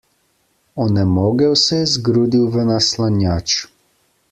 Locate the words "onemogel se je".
0.85-1.89